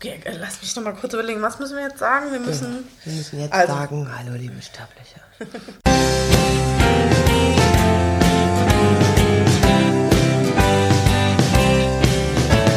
[0.00, 2.30] Okay, äh, lass mich noch mal kurz überlegen, was müssen wir jetzt sagen?
[2.30, 5.20] Wir müssen, Wir müssen jetzt Also- sagen, hallo liebe Sterbliche.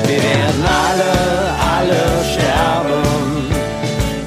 [0.08, 1.12] Wir werden alle,
[1.76, 2.02] alle
[2.34, 3.04] sterben.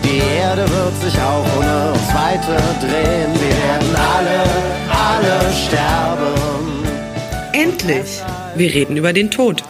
[0.05, 3.33] Die Erde wird sich auch ohne uns weiter drehen.
[3.35, 4.43] Wir werden alle,
[4.89, 6.85] alle sterben.
[7.53, 8.23] Endlich!
[8.57, 9.63] Wir reden über den Tod.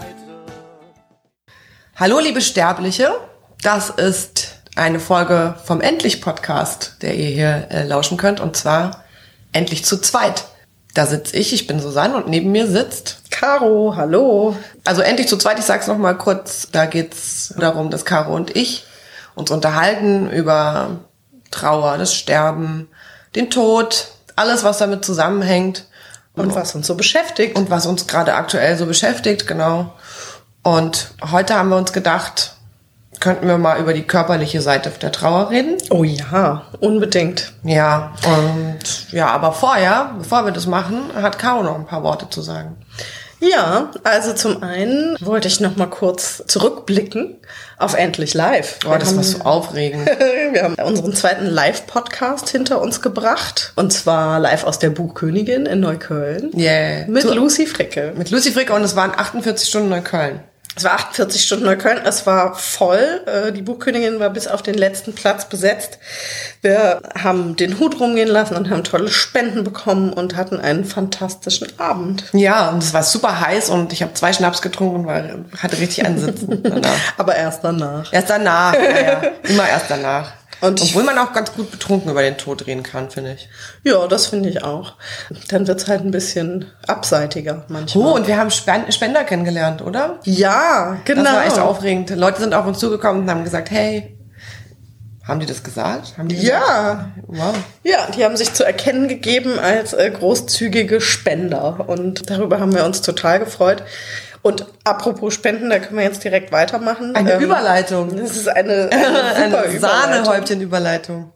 [1.96, 3.12] Hallo liebe Sterbliche,
[3.62, 9.04] das ist eine Folge vom Endlich Podcast, der ihr hier äh, lauschen könnt und zwar
[9.52, 10.46] Endlich zu zweit.
[10.94, 14.56] Da sitze ich, ich bin Susanne und neben mir sitzt Caro, hallo.
[14.84, 18.56] Also endlich zu zweit, ich sag's noch mal kurz, da geht's darum, dass Caro und
[18.56, 18.84] ich
[19.36, 20.98] uns unterhalten über
[21.52, 22.88] Trauer, das Sterben,
[23.36, 25.86] den Tod, alles was damit zusammenhängt
[26.34, 27.56] Und was uns so beschäftigt.
[27.56, 29.92] und was uns gerade aktuell so beschäftigt, genau.
[30.64, 32.54] Und heute haben wir uns gedacht,
[33.20, 35.76] könnten wir mal über die körperliche Seite der Trauer reden.
[35.90, 37.52] oh ja, unbedingt.
[37.62, 42.28] Ja, und ja, aber vorher, bevor wir das machen, hat Caro noch ein paar Worte
[42.28, 42.76] zu sagen.
[43.40, 47.36] Ja, also zum einen wollte ich noch mal kurz zurückblicken
[47.76, 48.78] auf Endlich Live.
[48.86, 50.06] Oh, das war so aufregend.
[50.52, 53.72] Wir haben unseren zweiten Live-Podcast hinter uns gebracht.
[53.76, 56.52] Und zwar live aus der Buchkönigin in Neukölln.
[56.56, 57.06] Yeah.
[57.06, 58.14] Mit Zu- Lucy Fricke.
[58.16, 60.40] Mit Lucy Fricke und es waren 48 Stunden Neukölln.
[60.76, 63.22] Es war 48 Stunden Neukölln, es war voll.
[63.26, 65.98] Äh, Die Buchkönigin war bis auf den letzten Platz besetzt.
[66.62, 71.68] Wir haben den Hut rumgehen lassen und haben tolle Spenden bekommen und hatten einen fantastischen
[71.78, 72.24] Abend.
[72.32, 75.22] Ja, und es war super heiß und ich habe zwei Schnaps getrunken und war,
[75.58, 76.62] hatte richtig einen Sitzen.
[77.16, 78.12] Aber erst danach.
[78.12, 79.22] Erst danach, ja, ja.
[79.44, 80.32] immer erst danach.
[80.64, 83.48] Und Obwohl man auch ganz gut betrunken über den Tod reden kann, finde ich.
[83.82, 84.94] Ja, das finde ich auch.
[85.48, 88.06] Dann wird's halt ein bisschen abseitiger manchmal.
[88.06, 90.18] Oh, und wir haben Spen Spender kennengelernt, oder?
[90.24, 91.24] ja, genau.
[91.24, 92.10] Das war echt aufregend.
[92.10, 94.16] Leute sind auf uns zugekommen und haben gesagt, hey,
[95.26, 96.18] haben die das gesagt?
[96.18, 96.66] Haben die gesagt?
[96.66, 97.10] Ja.
[97.26, 97.54] Wow.
[97.82, 101.88] Ja, die haben sich zu erkennen gegeben als äh, großzügige Spender.
[101.88, 103.82] Und darüber haben wir uns total gefreut.
[104.44, 107.16] Und apropos Spenden, da können wir jetzt direkt weitermachen.
[107.16, 108.14] Eine Ähm, Überleitung.
[108.14, 111.32] Das ist eine, eine, Eine Sahnehäubchen-Überleitung.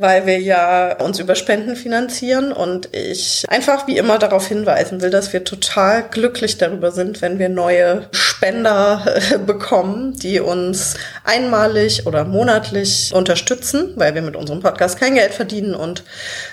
[0.00, 5.10] Weil wir ja uns über Spenden finanzieren und ich einfach wie immer darauf hinweisen will,
[5.10, 10.94] dass wir total glücklich darüber sind, wenn wir neue Spender äh, bekommen, die uns
[11.24, 16.02] einmalig oder monatlich unterstützen, weil wir mit unserem Podcast kein Geld verdienen und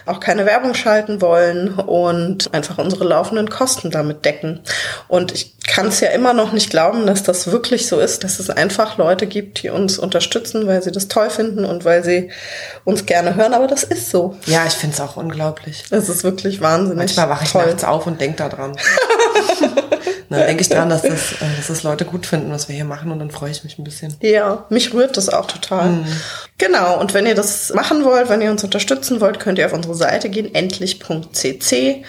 [0.06, 4.60] auch keine Werbung schalten wollen und einfach unsere laufenden Kosten damit decken.
[5.08, 8.40] Und ich kann es ja immer noch nicht glauben, dass das wirklich so ist, dass
[8.40, 12.32] es einfach Leute gibt, die uns unterstützen, weil sie das toll finden und weil sie
[12.84, 13.54] uns gerne hören.
[13.54, 14.36] Aber das ist so.
[14.46, 15.86] Ja, ich finde es auch unglaublich.
[15.90, 16.98] Es ist wirklich wahnsinnig.
[16.98, 17.66] Manchmal wache ich toll.
[17.66, 18.76] nachts auf und denke da dran.
[20.30, 22.86] dann denke ich dran, dass das, äh, dass das Leute gut finden, was wir hier
[22.86, 24.16] machen und dann freue ich mich ein bisschen.
[24.22, 25.90] Ja, mich rührt das auch total.
[25.90, 26.06] Mhm.
[26.58, 29.74] Genau, und wenn ihr das machen wollt, wenn ihr uns unterstützen wollt, könnt ihr auf
[29.74, 32.04] unsere Seite gehen, endlich.cc.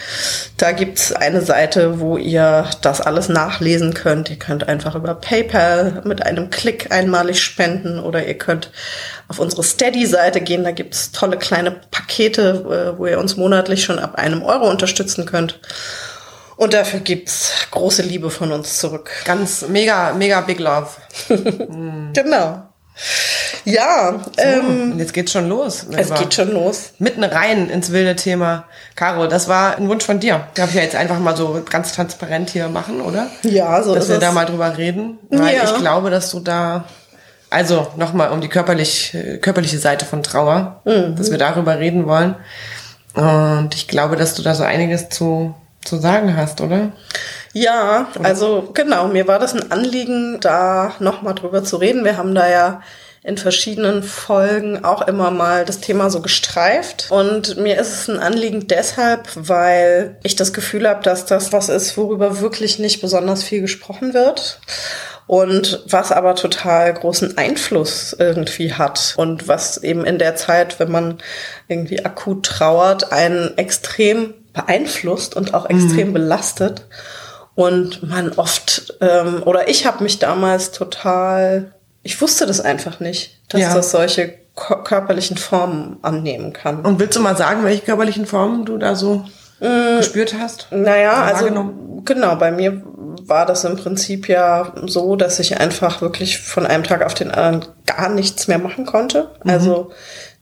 [0.57, 4.29] Da gibt's eine Seite, wo ihr das alles nachlesen könnt.
[4.29, 8.71] Ihr könnt einfach über PayPal mit einem Klick einmalig spenden oder ihr könnt
[9.27, 10.63] auf unsere Steady-Seite gehen.
[10.63, 15.25] Da gibt's tolle kleine Pakete, äh, wo ihr uns monatlich schon ab einem Euro unterstützen
[15.25, 15.59] könnt.
[16.59, 19.09] Und dafür gibt's große Liebe von uns zurück.
[19.23, 20.87] Ganz mega, mega big love.
[22.13, 22.63] Genau.
[23.63, 25.85] Ja, ähm, Und jetzt geht's schon los.
[25.89, 26.91] es geht schon los.
[26.99, 28.65] Mitten rein ins wilde Thema.
[28.95, 30.47] Caro, das war ein Wunsch von dir.
[30.55, 33.27] Darf ich ja jetzt einfach mal so ganz transparent hier machen, oder?
[33.43, 34.21] Ja, so Dass ist wir es.
[34.21, 35.17] da mal drüber reden.
[35.29, 35.63] Weil Ja.
[35.63, 36.83] ich glaube, dass du da,
[37.49, 41.15] also nochmal um die körperlich, äh, körperliche Seite von Trauer, Mhm.
[41.15, 42.35] dass wir darüber reden wollen.
[43.13, 46.91] Und ich glaube, dass du da so einiges zu, zu sagen hast, oder?
[47.53, 52.03] Ja, also genau, mir war das ein Anliegen, da nochmal drüber zu reden.
[52.03, 52.81] Wir haben da ja
[53.23, 57.07] in verschiedenen Folgen auch immer mal das Thema so gestreift.
[57.09, 61.69] Und mir ist es ein Anliegen deshalb, weil ich das Gefühl habe, dass das was
[61.69, 64.61] ist, worüber wirklich nicht besonders viel gesprochen wird.
[65.27, 69.13] Und was aber total großen Einfluss irgendwie hat.
[69.17, 71.19] Und was eben in der Zeit, wenn man
[71.67, 74.33] irgendwie akut trauert, einen extrem
[74.63, 76.85] beeinflusst und auch extrem belastet.
[77.55, 81.73] Und man oft, ähm, oder ich habe mich damals total,
[82.03, 83.73] ich wusste das einfach nicht, dass Ja.
[83.73, 86.81] das solche körperlichen Formen annehmen kann.
[86.85, 89.25] Und willst du mal sagen, welche körperlichen Formen du da so
[89.97, 90.67] gespürt hast?
[90.71, 91.49] Naja, also
[92.05, 92.81] genau, bei mir
[93.23, 97.31] war das im Prinzip ja so, dass ich einfach wirklich von einem Tag auf den
[97.31, 99.31] anderen gar nichts mehr machen konnte.
[99.45, 99.91] Also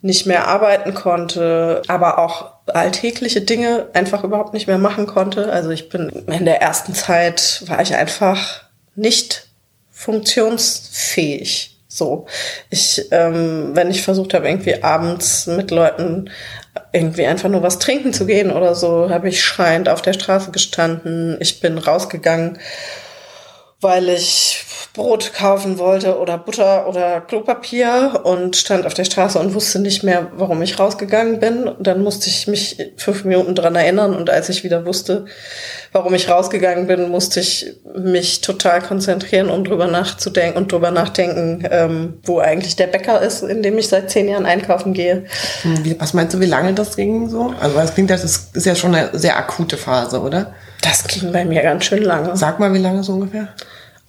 [0.01, 5.51] nicht mehr arbeiten konnte, aber auch alltägliche Dinge einfach überhaupt nicht mehr machen konnte.
[5.51, 8.63] Also ich bin in der ersten Zeit war ich einfach
[8.95, 9.47] nicht
[9.91, 11.77] funktionsfähig.
[11.87, 12.27] So,
[12.69, 16.29] ich, ähm, wenn ich versucht habe, irgendwie abends mit Leuten
[16.91, 20.51] irgendwie einfach nur was trinken zu gehen oder so, habe ich schreiend auf der Straße
[20.51, 21.37] gestanden.
[21.39, 22.59] Ich bin rausgegangen,
[23.81, 24.63] weil ich
[24.97, 30.03] Brot kaufen wollte oder Butter oder Klopapier und stand auf der Straße und wusste nicht
[30.03, 31.71] mehr, warum ich rausgegangen bin.
[31.79, 35.25] Dann musste ich mich fünf Minuten dran erinnern und als ich wieder wusste,
[35.93, 41.63] warum ich rausgegangen bin, musste ich mich total konzentrieren, um drüber nachzudenken und drüber nachdenken,
[41.69, 45.25] ähm, wo eigentlich der Bäcker ist, in dem ich seit zehn Jahren einkaufen gehe.
[45.61, 47.53] Hm, Wie, was meinst du, wie lange das ging so?
[47.59, 50.53] Also das klingt, das ist, ist ja schon eine sehr akute Phase, oder?
[50.81, 52.35] Das ging bei mir ganz schön lange.
[52.35, 53.49] Sag mal, wie lange so ungefähr?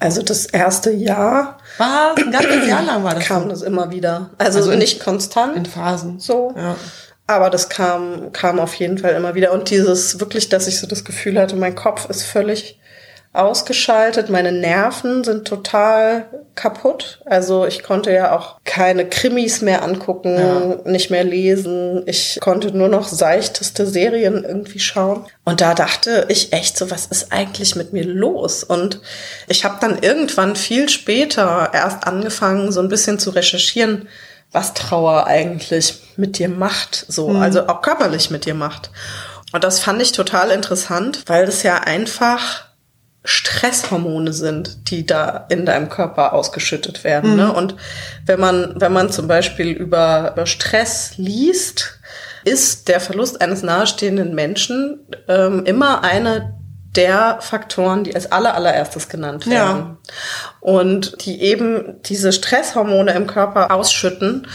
[0.00, 2.16] Also das erste Jahr Was?
[2.16, 3.48] Ein ganzes Jahr lang war das kam so.
[3.48, 4.30] das immer wieder.
[4.38, 5.56] Also, Also in- nicht konstant.
[5.56, 6.20] in Phasen.
[6.20, 6.54] so.
[6.56, 6.76] Ja.
[7.26, 9.52] Aber das kam, kam auf jeden Fall immer wieder.
[9.52, 12.80] Und dieses wirklich, dass ich so das Gefühl hatte, mein Kopf ist völlig
[13.32, 17.20] ausgeschaltet, meine Nerven sind total kaputt.
[17.24, 22.02] Also ich konnte ja auch keine Krimis mehr angucken, nicht mehr lesen.
[22.06, 25.26] Ich konnte nur noch seichteste Serien irgendwie schauen.
[25.44, 28.64] Und da dachte ich echt so, was ist eigentlich mit mir los?
[28.64, 29.00] Und
[29.46, 34.08] ich habe dann irgendwann viel später erst angefangen, so ein bisschen zu recherchieren,
[34.50, 38.90] was Trauer eigentlich mit dir macht, so, also auch körperlich mit dir macht.
[39.52, 42.67] Und das fand ich total interessant, weil das ja einfach
[43.28, 47.36] Stresshormone sind, die da in deinem Körper ausgeschüttet werden.
[47.36, 47.52] Ne?
[47.52, 47.76] Und
[48.24, 51.98] wenn man, wenn man zum Beispiel über, über Stress liest,
[52.44, 56.54] ist der Verlust eines nahestehenden Menschen ähm, immer eine
[56.96, 59.52] der Faktoren, die als aller, allererstes genannt Ja.
[59.52, 59.96] werden.
[60.60, 64.46] Und die eben diese Stresshormone im Körper ausschütten.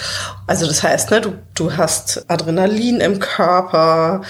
[0.48, 4.22] Also das heißt, ne, du, du hast Adrenalin im Körper,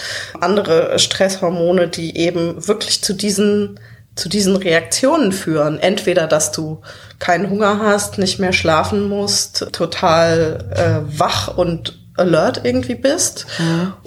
[0.41, 3.79] andere Stresshormone, die eben wirklich zu diesen
[4.15, 5.79] zu diesen Reaktionen führen.
[5.79, 6.81] Entweder, dass du
[7.19, 13.47] keinen Hunger hast, nicht mehr schlafen musst, total äh, wach und alert irgendwie bist.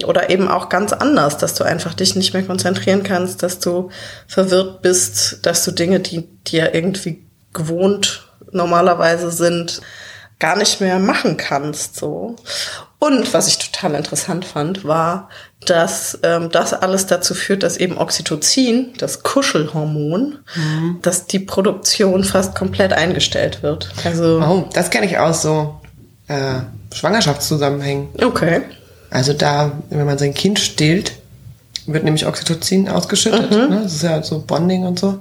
[0.05, 3.89] Oder eben auch ganz anders, dass du einfach dich nicht mehr konzentrieren kannst, dass du
[4.27, 9.81] verwirrt bist, dass du Dinge, die dir irgendwie gewohnt normalerweise sind,
[10.39, 11.95] gar nicht mehr machen kannst.
[11.95, 12.35] So.
[12.99, 15.29] Und was ich total interessant fand, war,
[15.65, 20.39] dass ähm, das alles dazu führt, dass eben Oxytocin, das Kuschelhormon,
[21.01, 23.89] dass die Produktion fast komplett eingestellt wird.
[24.03, 25.79] Also Oh, das kenne ich aus so
[26.27, 26.61] äh,
[26.93, 28.09] Schwangerschaftszusammenhängen.
[28.23, 28.61] okay.
[29.09, 31.13] Also da, wenn man sein Kind stillt,
[31.85, 33.49] wird nämlich Oxytocin ausgeschüttet.
[33.51, 33.79] Ne?
[33.83, 35.19] Das ist ja so Bonding und so.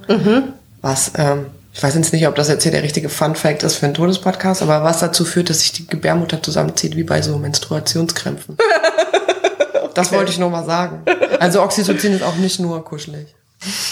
[0.82, 1.46] Was, ähm,
[1.76, 3.94] ich weiß jetzt nicht, ob das jetzt hier der richtige Fun Fact ist für einen
[3.94, 8.56] Todespodcast, aber was dazu führt, dass sich die Gebärmutter zusammenzieht, wie bei so Menstruationskrämpfen.
[9.94, 11.04] Das wollte ich nur mal sagen.
[11.40, 13.34] Also Oxytocin ist auch nicht nur kuschelig.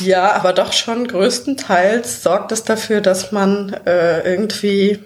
[0.01, 4.99] Ja, aber doch schon größtenteils sorgt es dafür, dass man äh, irgendwie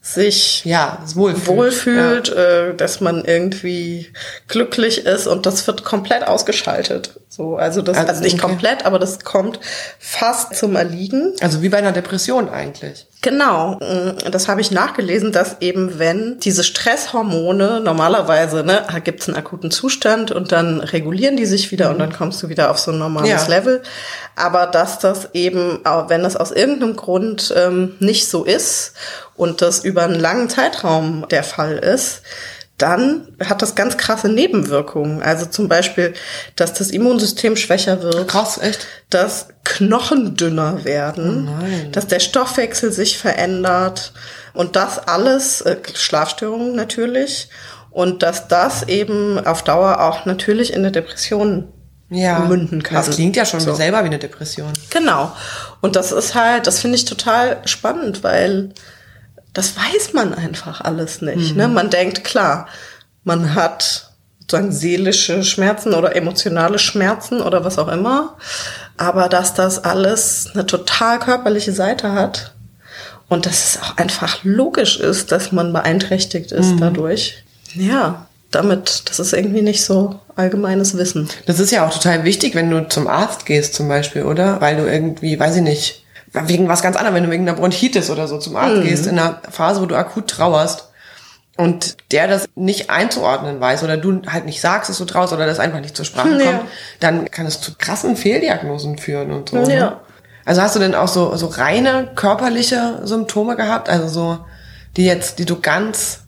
[0.00, 1.46] sich Ja, wohlfühlt.
[1.48, 4.10] wohlfühlt, äh, dass man irgendwie
[4.48, 7.20] glücklich ist und das wird komplett ausgeschaltet.
[7.36, 8.46] So, also das, Also, also nicht okay.
[8.46, 9.60] komplett, aber das kommt
[9.98, 11.34] fast zum Erliegen.
[11.42, 13.06] Also wie bei einer Depression eigentlich.
[13.20, 19.28] Genau, mm, das habe ich nachgelesen, dass eben wenn diese Stresshormone normalerweise, ne, gibt es
[19.28, 22.78] einen akuten Zustand und dann regulieren die sich wieder und dann kommst du wieder auf
[22.78, 23.46] so ein normales Ja.
[23.48, 23.82] Level.
[24.34, 28.94] Aber dass das eben, wenn das aus irgendeinem Grund ähm, nicht so ist
[29.34, 32.22] und das über einen langen Zeitraum der Fall ist,
[32.78, 35.22] dann hat das ganz krasse Nebenwirkungen.
[35.22, 36.12] Also zum Beispiel,
[36.56, 38.86] dass das Immunsystem schwächer wird Krass, echt?
[39.10, 41.92] dass Knochen dünner werden, Oh nein.
[41.92, 44.12] dass der Stoffwechsel sich verändert
[44.52, 47.48] und das alles, äh, Schlafstörungen natürlich,
[47.90, 51.68] und dass das eben auf Dauer auch natürlich in eine Depression
[52.10, 52.40] Ja.
[52.40, 52.96] münden kann.
[52.96, 53.74] Das klingt ja schon So.
[53.74, 54.70] selber wie eine Depression.
[54.90, 55.32] Genau.
[55.80, 58.74] Und das ist halt, das finde ich total spannend, weil
[59.56, 61.52] das weiß man einfach alles nicht.
[61.52, 61.56] Mhm.
[61.56, 61.68] Ne?
[61.68, 62.66] Man denkt, klar,
[63.24, 64.10] man hat
[64.40, 68.36] sozusagen seelische Schmerzen oder emotionale Schmerzen oder was auch immer,
[68.98, 72.52] aber dass das alles eine total körperliche Seite hat
[73.28, 76.80] und dass es auch einfach logisch ist, dass man beeinträchtigt ist Mhm.
[76.80, 77.42] dadurch.
[77.74, 81.28] Ja, damit, das ist irgendwie nicht so allgemeines Wissen.
[81.46, 84.60] Das ist ja auch total wichtig, wenn du zum Arzt gehst zum Beispiel, oder?
[84.60, 86.04] Weil du irgendwie, weiß ich nicht,
[86.44, 89.18] wegen was ganz anderem, wenn du wegen einer Bronchitis oder so zum Arzt gehst, in
[89.18, 90.90] einer Phase, wo du akut trauerst
[91.56, 95.46] und der das nicht einzuordnen weiß oder du halt nicht sagst, dass du trauerst oder
[95.46, 96.52] das einfach nicht zur Sprache Ja.
[96.52, 99.56] kommt, dann kann es zu krassen Fehldiagnosen führen und so.
[99.56, 99.64] Ja.
[99.64, 99.96] Ne?
[100.44, 104.38] Also hast du denn auch so, so reine körperliche Symptome gehabt, also so,
[104.96, 106.20] die jetzt, die du ganz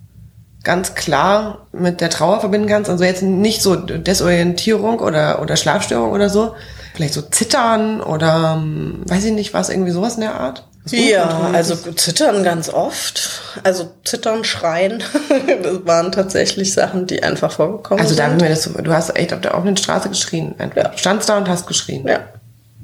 [0.64, 2.90] ganz klar mit der Trauer verbinden kannst.
[2.90, 6.54] Also jetzt nicht so Desorientierung oder, oder Schlafstörung oder so.
[6.98, 10.64] Vielleicht so Zittern oder ähm, weiß ich nicht was, irgendwie sowas in der Art.
[10.86, 13.40] Ja, also zittern ganz oft.
[13.62, 15.00] Also zittern, schreien,
[15.62, 18.42] das waren tatsächlich Sachen, die einfach vorgekommen Also da haben sind.
[18.42, 20.56] wir das, du hast echt auf der offenen Straße geschrien.
[20.58, 20.76] Einfach.
[20.76, 20.88] Ja.
[20.88, 22.04] Du standst da und hast geschrien.
[22.08, 22.18] Ja.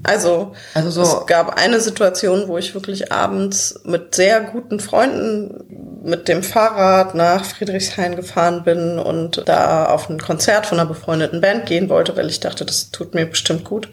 [0.05, 5.65] Also, Also so- es gab eine Situation, wo ich wirklich abends mit sehr guten Freunden
[6.05, 11.41] mit dem Fahrrad nach Friedrichshain gefahren bin und da auf ein Konzert von einer befreundeten
[11.41, 13.89] Band gehen wollte, weil ich dachte, das tut mir bestimmt gut.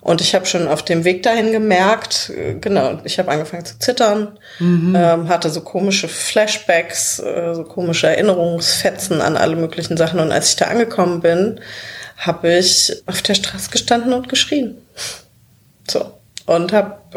[0.00, 3.78] Und ich habe schon auf dem Weg dahin gemerkt, äh, genau, ich habe angefangen zu
[3.78, 10.20] zittern, ähm, hatte so komische Flashbacks, äh, so komische Erinnerungsfetzen an alle möglichen Sachen.
[10.20, 11.58] Und als ich da angekommen bin,
[12.18, 14.76] habe ich auf der Straße gestanden und geschrien.
[15.88, 16.12] So.
[16.46, 17.14] Und hab,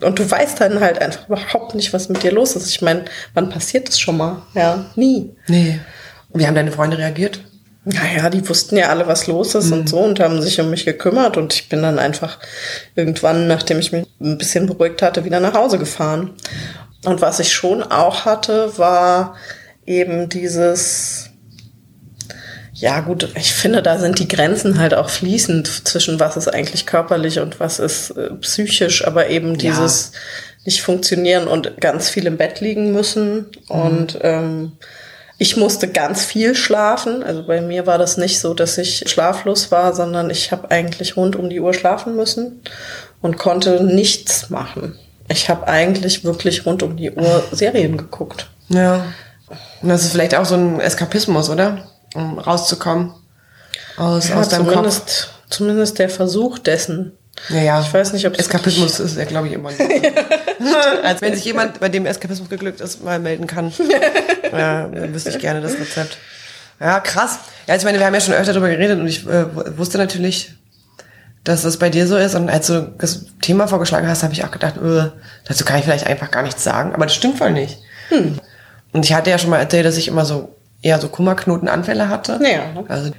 [0.00, 2.68] und du weißt dann halt einfach überhaupt nicht, was mit dir los ist.
[2.70, 4.42] Ich meine, wann passiert das schon mal?
[4.54, 5.36] Ja, nie.
[5.48, 5.80] Nee.
[6.32, 7.40] Wie haben deine Freunde reagiert?
[7.84, 10.84] Naja, die wussten ja alle, was los ist und so und haben sich um mich
[10.84, 12.38] gekümmert und ich bin dann einfach
[12.94, 16.34] irgendwann, nachdem ich mich ein bisschen beruhigt hatte, wieder nach Hause gefahren.
[17.06, 19.34] Und was ich schon auch hatte, war
[19.86, 21.29] eben dieses,
[22.80, 26.86] ja gut, ich finde, da sind die Grenzen halt auch fließend zwischen was ist eigentlich
[26.86, 30.12] körperlich und was ist äh, psychisch, aber eben dieses
[30.64, 33.46] nicht funktionieren und ganz viel im Bett liegen müssen.
[33.68, 34.72] Und ähm,
[35.36, 37.22] ich musste ganz viel schlafen.
[37.22, 41.16] Also bei mir war das nicht so, dass ich schlaflos war, sondern ich habe eigentlich
[41.16, 42.62] rund um die Uhr schlafen müssen
[43.20, 44.98] und konnte nichts machen.
[45.28, 48.48] Ich habe eigentlich wirklich rund um die Uhr Serien geguckt.
[48.68, 49.04] Ja.
[49.82, 51.89] Und das ist vielleicht auch so ein Eskapismus, oder?
[52.14, 53.14] Um rauszukommen
[53.96, 54.74] aus, Ja, aus deinem Kopf.
[54.74, 57.12] zumindest, zumindest der Versuch dessen.
[57.48, 57.80] Ja, ja.
[57.80, 59.70] Ich weiß nicht, ob es Eskapismus ist ja, glaube ich, immer.
[61.02, 63.72] Als wenn sich jemand, bei dem Eskapismus geglückt ist, mal melden kann.
[64.52, 66.18] ja, dann wüsste ich gerne das Rezept.
[66.78, 67.38] Ja, krass.
[67.66, 70.54] Ja, ich meine, wir haben ja schon öfter darüber geredet und ich äh, wusste natürlich,
[71.44, 72.34] dass das bei dir so ist.
[72.34, 75.10] Und als du das Thema vorgeschlagen hast, habe ich auch gedacht, äh,
[75.46, 76.94] dazu kann ich vielleicht einfach gar nichts sagen.
[76.94, 77.78] Aber das stimmt voll nicht.
[78.92, 82.38] Und ich hatte ja schon mal erzählt, dass ich immer so eher so Kummerknotenanfälle hatte.
[82.42, 82.82] Ja.
[82.88, 83.10] Also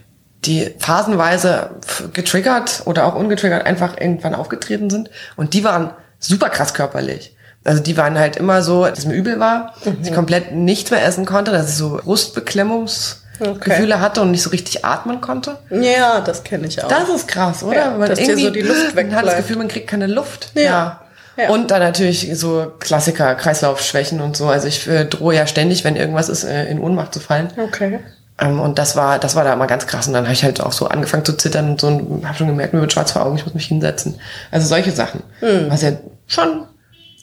[0.45, 1.71] die phasenweise
[2.13, 5.09] getriggert oder auch ungetriggert einfach irgendwann aufgetreten sind.
[5.35, 7.35] Und die waren super krass körperlich.
[7.63, 11.05] Also die waren halt immer so, dass mir übel war, dass ich komplett nichts mehr
[11.05, 15.59] essen konnte, dass ich so Brustbeklemmungsgefühle hatte und nicht so richtig atmen konnte.
[15.69, 16.87] Ja, das kenne ich auch.
[16.87, 17.75] Das ist krass, oder?
[17.75, 19.37] Ja, dass dir so die Luft Man hat das wegbleibt.
[19.37, 20.49] Gefühl, man kriegt keine Luft.
[20.55, 20.61] Ja.
[20.61, 21.00] Ja.
[21.49, 24.47] Und dann natürlich so Klassiker, Kreislaufschwächen und so.
[24.47, 27.49] Also ich äh, drohe ja ständig, wenn irgendwas ist, äh, in Ohnmacht zu fallen.
[27.57, 27.99] okay.
[28.39, 30.07] Ähm, und das war, das war da immer ganz krass.
[30.07, 32.47] Und dann habe ich halt auch so angefangen zu zittern und so und habe schon
[32.47, 34.19] gemerkt, mir wird schwarz vor Augen, ich muss mich hinsetzen.
[34.51, 35.23] Also solche Sachen.
[35.69, 35.91] Was ja
[36.27, 36.65] schon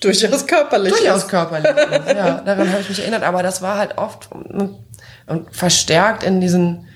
[0.00, 0.92] Durchaus körperlich.
[0.92, 1.28] durchaus ist.
[1.28, 2.16] körperlich ist.
[2.16, 3.24] Ja, daran habe ich mich erinnert.
[3.24, 4.76] Aber das war halt oft und,
[5.26, 6.86] und verstärkt in diesen,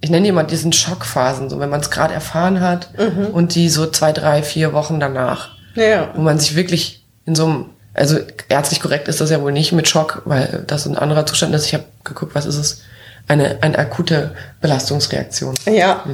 [0.00, 2.90] ich nenne die mal diesen Schockphasen, so wenn man es gerade erfahren hat
[3.32, 6.10] und die so zwei, drei, vier Wochen danach Ja.
[6.14, 8.18] wo man sich wirklich in so einem, also
[8.48, 11.66] ärztlich korrekt ist das ja wohl nicht mit Schock, weil das ein anderer Zustand ist.
[11.66, 12.82] Ich habe geguckt, was ist es?
[13.28, 15.54] Eine, eine akute Belastungsreaktion.
[15.66, 16.04] Ja.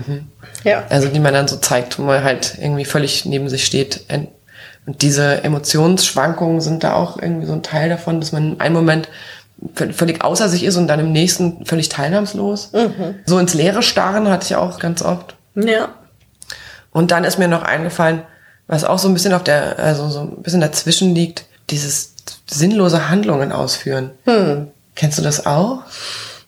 [0.65, 0.85] Ja.
[0.89, 4.05] Also die man dann so zeigt, wo man halt irgendwie völlig neben sich steht.
[4.87, 8.75] Und diese Emotionsschwankungen sind da auch irgendwie so ein Teil davon, dass man in einem
[8.75, 9.09] Moment
[9.75, 12.73] völlig außer sich ist und dann im nächsten völlig teilnahmslos.
[13.25, 15.37] So ins Leere starren hatte ich auch ganz oft.
[15.55, 15.95] Ja.
[16.93, 18.23] Und dann ist mir noch eingefallen,
[18.67, 22.15] was auch so ein bisschen auf der, also so ein bisschen dazwischen liegt, dieses
[22.51, 24.11] sinnlose Handlungen ausführen.
[24.95, 25.83] Kennst du das auch?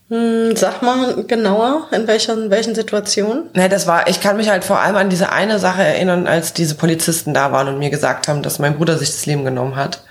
[0.09, 3.45] Hm, Sag mal genauer, in welchen, in welchen Situationen?
[3.55, 6.55] Ne, das war, ich kann mich halt vor allem an diese eine Sache erinnern, als
[6.55, 9.77] diese Polizisten da waren und mir gesagt haben, dass mein Bruder sich das Leben genommen
[9.77, 10.03] hat.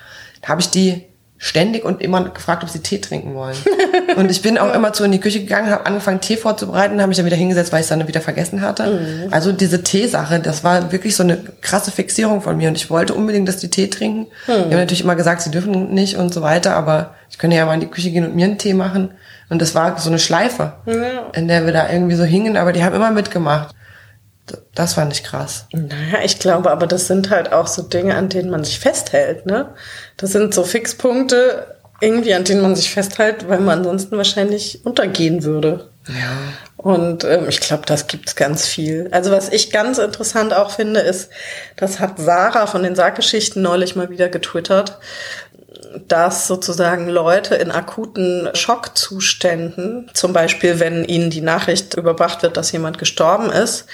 [0.41, 1.06] Da habe ich die
[1.38, 3.56] ständig und immer gefragt, ob sie Tee trinken wollen.
[4.15, 7.10] und ich bin auch immer zu in die Küche gegangen, habe angefangen, Tee vorzubereiten, habe
[7.10, 9.27] mich dann wieder hingesetzt, weil ich es dann wieder vergessen hatte.
[9.32, 13.13] Also diese Teesache, das war wirklich so eine krasse Fixierung von mir und ich wollte
[13.13, 14.27] unbedingt, dass die Tee trinken.
[14.48, 17.65] Die haben natürlich immer gesagt, sie dürfen nicht und so weiter, aber ich könnte ja
[17.65, 19.12] mal in die Küche gehen und mir einen Tee machen.
[19.50, 20.74] Und das war so eine Schleife,
[21.34, 23.74] in der wir da irgendwie so hingen, aber die haben immer mitgemacht.
[24.73, 25.65] Das fand ich krass.
[25.73, 29.45] Naja, ich glaube, aber das sind halt auch so Dinge, an denen man sich festhält,
[29.45, 29.73] ne?
[30.17, 35.43] Das sind so Fixpunkte, irgendwie, an denen man sich festhält, weil man ansonsten wahrscheinlich untergehen
[35.43, 35.89] würde.
[36.07, 36.37] Ja.
[36.77, 39.09] Und ähm, ich glaube, das gibt's ganz viel.
[39.11, 41.29] Also was ich ganz interessant auch finde, ist,
[41.75, 44.99] das hat Sarah von den Sarggeschichten neulich mal wieder getwittert,
[46.07, 52.71] dass sozusagen Leute in akuten Schockzuständen, zum Beispiel wenn ihnen die Nachricht überbracht wird, dass
[52.71, 53.85] jemand gestorben ist,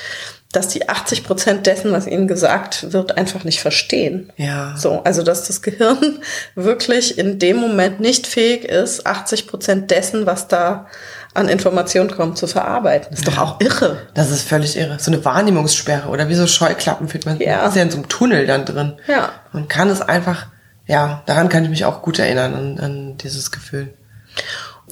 [0.53, 4.31] dass die 80 Prozent dessen, was ihnen gesagt wird, einfach nicht verstehen.
[4.37, 4.75] Ja.
[4.77, 6.19] So, also dass das Gehirn
[6.55, 10.87] wirklich in dem Moment nicht fähig ist, 80 Prozent dessen, was da
[11.33, 13.11] an Informationen kommt, zu verarbeiten.
[13.11, 13.97] Ist doch auch irre.
[14.13, 14.97] Das ist völlig irre.
[14.99, 17.39] So eine Wahrnehmungssperre oder wie so Scheuklappen fühlt man.
[17.39, 17.67] Ja.
[17.67, 18.93] ist ja in so einem Tunnel dann drin.
[19.07, 19.31] Ja.
[19.51, 20.47] Man kann es einfach
[20.85, 23.93] ja, daran kann ich mich auch gut erinnern, an, an dieses Gefühl.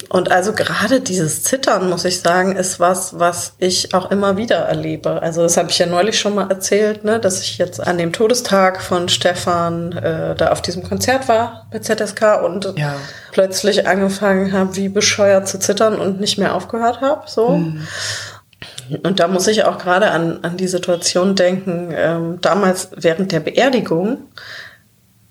[0.08, 4.56] Und also gerade dieses Zittern, muss ich sagen, ist was, was ich auch immer wieder
[4.56, 5.22] erlebe.
[5.22, 8.12] Also das habe ich ja neulich schon mal erzählt, ne, dass ich jetzt an dem
[8.12, 12.94] Todestag von Stefan äh, da auf diesem Konzert war bei ZSK und Ja.
[13.32, 17.22] plötzlich angefangen habe, wie bescheuert zu zittern und nicht mehr aufgehört habe.
[17.26, 17.62] So.
[19.02, 23.40] Und da muss ich auch gerade an, an die Situation denken, ähm, damals während der
[23.40, 24.18] Beerdigung,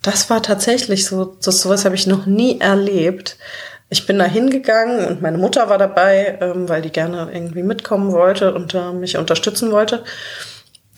[0.02, 3.38] das war tatsächlich so, so sowas habe ich noch nie erlebt.
[3.94, 8.14] Ich bin da hingegangen und meine Mutter war dabei, ähm, weil die gerne irgendwie mitkommen
[8.14, 10.06] wollte und äh, mich unterstützen wollte.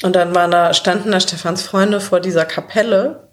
[0.04, 3.30] Und dann waren da, standen da Stefans Freunde vor dieser Kapelle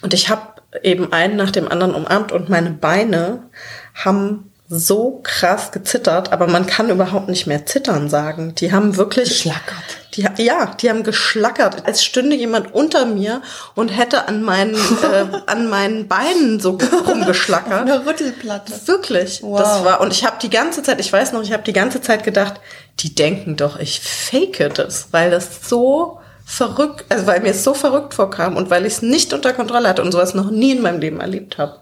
[0.00, 3.50] und ich habe eben einen nach dem anderen umarmt und meine Beine
[3.94, 8.54] haben so krass gezittert, aber man kann überhaupt nicht mehr zittern sagen.
[8.56, 9.84] Die haben wirklich Geschlackert.
[10.14, 13.42] Die, ja, die haben geschlackert, als stünde jemand unter mir
[13.74, 17.82] und hätte an meinen äh, an meinen Beinen so rumgeschlackert.
[17.82, 18.72] Eine Rüttelplatte.
[18.86, 19.42] Wirklich.
[19.42, 19.60] Wow.
[19.60, 22.00] Das war und ich habe die ganze Zeit, ich weiß noch, ich habe die ganze
[22.00, 22.54] Zeit gedacht,
[23.00, 27.74] die denken doch, ich fake das, weil das so verrückt, also weil mir es so
[27.74, 30.80] verrückt vorkam und weil ich es nicht unter Kontrolle hatte und sowas noch nie in
[30.80, 31.80] meinem Leben erlebt habe.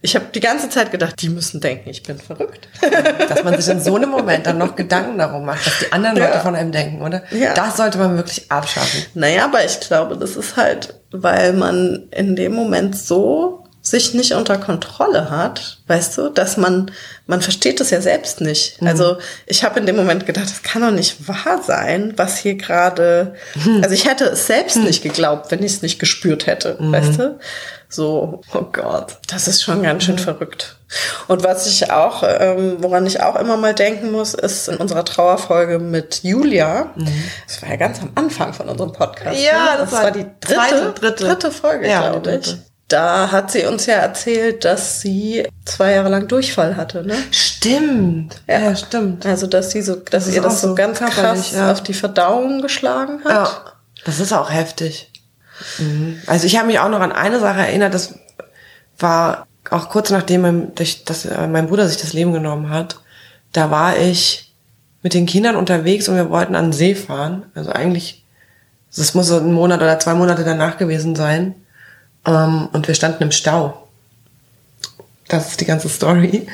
[0.00, 2.68] Ich habe die ganze Zeit gedacht, die müssen denken, ich bin verrückt.
[3.28, 6.16] Dass man sich in so einem Moment dann noch Gedanken darum macht, was die anderen
[6.16, 7.22] Leute von einem denken, oder?
[7.32, 7.54] Ja.
[7.54, 9.06] Das sollte man wirklich abschaffen.
[9.14, 14.32] Naja, aber ich glaube, das ist halt, weil man in dem Moment so sich nicht
[14.32, 16.90] unter Kontrolle hat, weißt du, dass man,
[17.26, 18.78] man versteht das ja selbst nicht.
[18.82, 22.56] Also ich habe in dem Moment gedacht, das kann doch nicht wahr sein, was hier
[22.56, 23.34] gerade,
[23.82, 27.38] also ich hätte es selbst nicht geglaubt, wenn ich es nicht gespürt hätte, weißt du?
[27.90, 30.76] So, oh Gott, das ist schon ganz schön verrückt.
[31.26, 35.04] Und was ich auch, ähm, woran ich auch immer mal denken muss, ist in unserer
[35.04, 36.92] Trauerfolge mit Julia.
[37.46, 39.40] Das war ja ganz am Anfang von unserem Podcast.
[39.40, 39.78] Ja, ne?
[39.78, 41.24] das war war die dritte, zweite, dritte.
[41.24, 42.56] dritte Folge, Ja, glaube ich.
[42.88, 47.16] Da hat sie uns ja erzählt, dass sie zwei Jahre lang Durchfall hatte, ne?
[47.30, 48.40] Stimmt.
[48.46, 49.26] Ja, stimmt.
[49.26, 51.70] Also, dass sie so, dass ist ihr das so ganz krass ja.
[51.70, 53.30] auf die Verdauung geschlagen hat.
[53.30, 53.72] Ja,
[54.06, 55.12] das ist auch heftig.
[55.78, 56.20] Mhm.
[56.26, 58.14] Also ich habe mich auch noch an eine Sache erinnert, das
[58.98, 63.00] war auch kurz nachdem mein, dass, äh, mein Bruder sich das Leben genommen hat.
[63.52, 64.52] Da war ich
[65.02, 67.44] mit den Kindern unterwegs und wir wollten an den See fahren.
[67.54, 68.24] Also eigentlich,
[68.94, 71.54] das muss so ein Monat oder zwei Monate danach gewesen sein.
[72.26, 73.88] Ähm, und wir standen im Stau.
[75.28, 76.46] Das ist die ganze Story.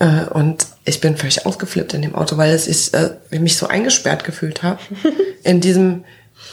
[0.00, 3.56] Äh, Und ich bin völlig ausgeflippt in dem Auto, weil es ist, äh, ich mich
[3.56, 4.80] so eingesperrt gefühlt habe.
[5.44, 6.04] In diesem,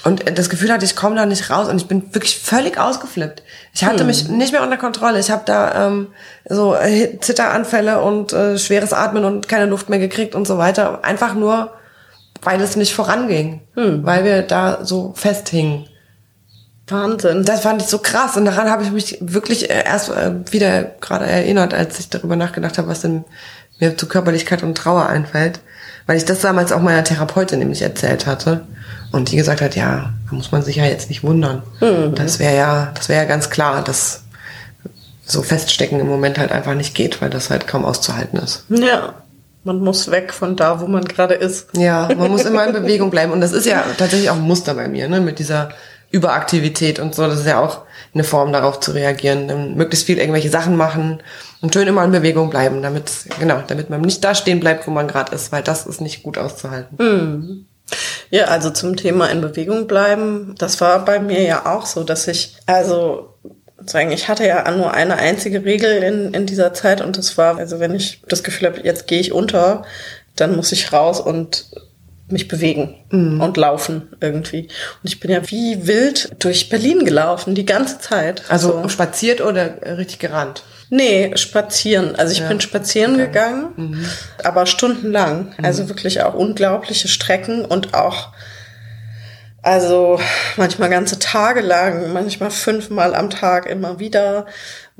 [0.03, 3.43] und das Gefühl hatte, ich komme da nicht raus und ich bin wirklich völlig ausgeflippt.
[3.73, 5.19] Ich hatte mich nicht mehr unter Kontrolle.
[5.19, 6.07] Ich habe da ähm,
[6.49, 11.03] so äh, Zitteranfälle und äh, schweres Atmen und keine Luft mehr gekriegt und so weiter.
[11.03, 11.71] Einfach nur,
[12.41, 13.61] weil es nicht voranging.
[14.03, 15.87] Weil wir da so festhingen.
[16.87, 17.45] Wahnsinn.
[17.45, 20.83] Das fand ich so krass und daran habe ich mich wirklich äh, erst äh, wieder
[20.99, 23.23] gerade erinnert, als ich darüber nachgedacht habe, was denn
[23.79, 25.59] mir zu Körperlichkeit und Trauer einfällt,
[26.07, 28.65] weil ich das damals auch meiner Therapeutin nämlich erzählt hatte
[29.11, 31.63] und die gesagt hat, ja, da muss man sich ja jetzt nicht wundern.
[32.15, 34.23] Das wäre ja, das wäre ja ganz klar, dass
[35.25, 38.65] so feststecken im Moment halt einfach nicht geht, weil das halt kaum auszuhalten ist.
[38.69, 39.13] Ja.
[39.63, 41.67] Man muss weg von da, wo man gerade ist.
[41.77, 43.31] Ja, man muss immer in Bewegung bleiben.
[43.31, 45.21] Und das ist ja tatsächlich auch ein Muster bei mir, ne?
[45.21, 45.69] Mit dieser
[46.09, 47.27] Überaktivität und so.
[47.27, 49.47] Das ist ja auch eine Form, darauf zu reagieren.
[49.47, 51.21] Dann möglichst viel irgendwelche Sachen machen
[51.61, 54.91] und schön immer in Bewegung bleiben, damit, genau, damit man nicht da stehen bleibt, wo
[54.91, 57.67] man gerade ist, weil das ist nicht gut auszuhalten.
[58.29, 62.27] Ja, also zum Thema in Bewegung bleiben, das war bei mir ja auch so, dass
[62.27, 63.35] ich, also
[63.85, 67.57] sagen, ich hatte ja nur eine einzige Regel in, in dieser Zeit und das war,
[67.57, 69.83] also wenn ich das Gefühl habe, jetzt gehe ich unter,
[70.35, 71.65] dann muss ich raus und
[72.29, 72.95] mich bewegen
[73.41, 74.61] und laufen irgendwie.
[75.03, 78.43] Und ich bin ja wie wild durch Berlin gelaufen, die ganze Zeit.
[78.47, 78.89] Also So.
[78.89, 80.63] spaziert oder richtig gerannt?
[80.93, 82.17] Nee, spazieren.
[82.17, 82.49] Also ich Ja.
[82.49, 84.05] bin spazieren gegangen,
[84.43, 85.55] aber stundenlang.
[85.63, 88.33] Also wirklich auch unglaubliche Strecken und auch,
[89.61, 90.19] also
[90.57, 94.45] manchmal ganze Tage lang, manchmal fünfmal am Tag immer wieder,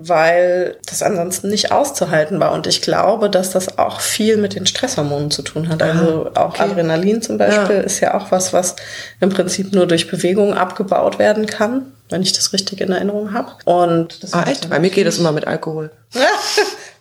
[0.03, 2.51] weil das ansonsten nicht auszuhalten war.
[2.51, 5.81] Und ich glaube, dass das auch viel mit den Stresshormonen zu tun hat.
[5.83, 6.63] Also auch okay.
[6.63, 7.81] Adrenalin zum Beispiel Ja.
[7.81, 8.75] ist ja auch was, was
[9.19, 13.51] im Prinzip nur durch Bewegung abgebaut werden kann, wenn ich das richtig in Erinnerung habe.
[13.65, 14.69] Und das Ah, echt?
[14.69, 15.91] Bei mir geht es immer mit Alkohol.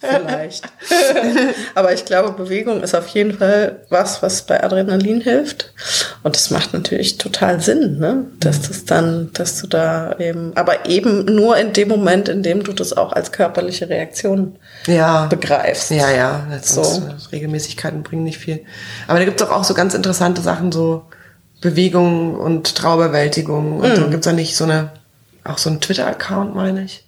[0.01, 0.65] Vielleicht.
[1.75, 5.73] Aber ich glaube, Bewegung ist auf jeden Fall was, was bei Adrenalin hilft.
[6.23, 8.25] Und das macht natürlich total Sinn, ne?
[8.41, 12.63] Dass das dann, dass du da eben, aber eben nur in dem Moment, in dem
[12.63, 15.27] du das auch als körperliche Reaktion Ja.
[15.27, 15.91] begreifst.
[15.91, 16.47] Ja, ja.
[16.63, 16.83] So.
[16.83, 17.03] so.
[17.33, 18.65] Regelmäßigkeiten bringen nicht viel.
[19.07, 21.05] Aber da gibt's doch auch so ganz interessante Sachen, so
[21.61, 23.81] Bewegung und Trauerbewältigung.
[23.81, 23.97] Und Mhm.
[23.97, 24.93] so gibt's da nicht so eine,
[25.45, 27.05] auch so einen Twitter-Account, meine ich.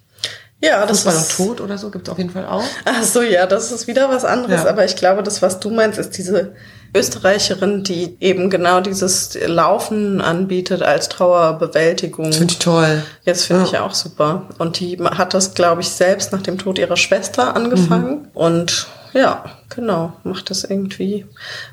[0.62, 2.62] Ja, das ist, Tod oder so gibt's auf jeden Fall auch.
[2.85, 4.62] Ach so, ja, das ist wieder was anderes.
[4.62, 4.70] Ja.
[4.70, 6.53] Aber ich glaube, das, was du meinst, ist diese
[6.94, 12.33] Österreicherin, die eben genau dieses Laufen anbietet als Trauerbewältigung.
[12.33, 13.03] Finde ich toll.
[13.25, 14.48] Jetzt finde ich auch super.
[14.59, 18.29] Und die hat das, glaube ich, selbst nach dem Tod ihrer Schwester angefangen.
[18.33, 21.27] Und ja, genau, macht das irgendwie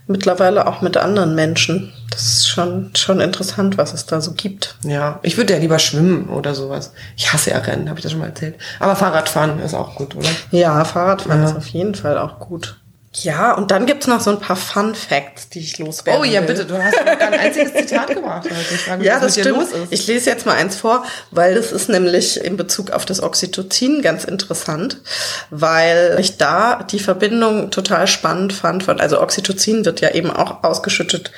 [0.08, 1.94] mittlerweile auch mit anderen Menschen.
[2.12, 4.76] Das ist schon, schon interessant, was es da so gibt.
[4.84, 6.94] Ja, ich würde ja lieber schwimmen oder sowas.
[7.16, 8.56] Ich hasse ja Rennen, habe ich das schon mal erzählt.
[8.80, 10.30] Aber Fahrradfahren ist auch gut, oder?
[10.52, 12.80] Ja, Fahrradfahren ist auf jeden Fall auch gut.
[13.12, 16.42] Ja, und dann gibt's noch so ein paar Fun Facts, die ich loswerden Oh ja,
[16.42, 16.48] will.
[16.48, 18.10] bitte, du hast noch ein einziges Zitat.
[18.10, 18.50] Heute.
[18.50, 19.68] Ich frage mich, Ja, was das stimmt.
[19.90, 24.04] Ich lese jetzt mal eins vor, weil das ist nämlich in Bezug auf das Oxytocin
[24.04, 25.02] ganz interessant,
[25.50, 28.84] weil ich da die Verbindung total spannend fand.
[28.84, 31.32] Von, also Oxytocin wird ja eben auch ausgeschüttet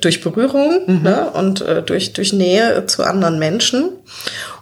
[0.00, 1.02] durch Berührung Mhm.
[1.02, 3.88] ne, und äh, durch, durch Nähe zu anderen Menschen.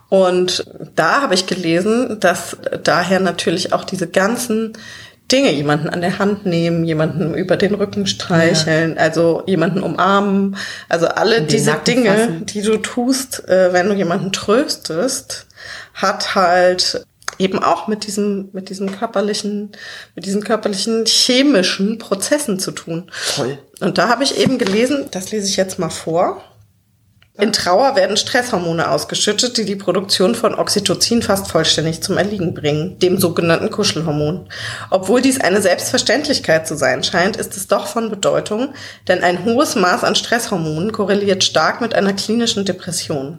[0.09, 0.65] Und
[0.95, 4.75] da habe ich gelesen, dass daher natürlich auch diese ganzen
[5.35, 10.57] Dinge, jemanden an der Hand nehmen, jemanden über den Rücken streicheln, also jemanden umarmen,
[10.89, 12.47] also alle diese Nacken Dinge, fassen.
[12.47, 15.47] die du tust, äh, wenn du jemanden tröstest,
[15.93, 17.05] hat halt
[17.39, 19.73] eben auch mit diesem, mit diesem körperlichen,
[20.15, 23.11] mit diesen körperlichen chemischen Prozessen zu tun.
[23.35, 23.59] Toll.
[23.81, 26.45] Und da habe ich eben gelesen, das lese ich jetzt mal vor.
[27.37, 32.97] In Trauer werden Stresshormone ausgeschüttet, die die Produktion von Oxytocin fast vollständig zum Erliegen bringen,
[33.01, 34.49] dem sogenannten Kuschelhormon.
[34.91, 38.73] Obwohl dies eine Selbstverständlichkeit zu sein scheint, ist es doch von Bedeutung,
[39.09, 43.39] denn ein hohes Maß an Stresshormonen korreliert stark mit einer klinischen Depression.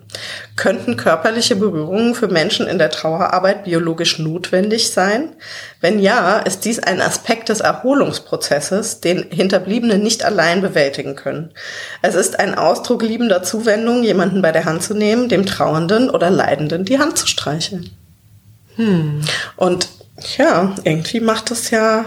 [0.58, 5.38] Könnten körperliche Berührungen für Menschen in der Trauerarbeit biologisch notwendig sein?
[5.80, 11.54] Wenn ja, ist dies ein Aspekt des Erholungsprozesses, den Hinterbliebene nicht allein bewältigen können.
[12.02, 16.30] Es ist ein Ausdruck liebender Zuwendung, jemanden bei der Hand zu nehmen, dem Trauernden oder
[16.30, 17.90] Leidenden die Hand zu streicheln.
[19.56, 19.88] Und
[20.38, 22.06] ja, irgendwie macht das ja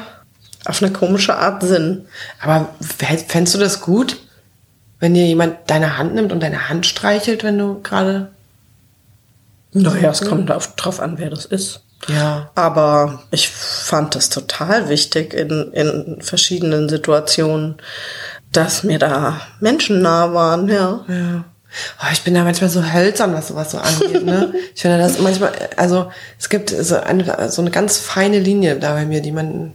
[0.64, 2.06] auf eine komische Art Sinn.
[2.42, 4.18] Aber fänd- fändest du das gut,
[5.00, 8.30] wenn dir jemand deine Hand nimmt und deine Hand streichelt, wenn du gerade...
[9.72, 11.82] Naja, es kommt auf, drauf an, wer das ist.
[12.08, 12.50] Ja.
[12.54, 17.76] Aber ich fand das total wichtig in, in verschiedenen Situationen,
[18.50, 21.04] dass mir da Menschen nah waren, ja.
[21.06, 21.44] Ja.
[22.02, 24.24] Oh, ich bin da manchmal so hölzern, was sowas so angeht.
[24.24, 24.54] Ne?
[24.74, 28.94] Ich finde das manchmal, also es gibt so eine, so eine ganz feine Linie da
[28.94, 29.72] bei mir, die man.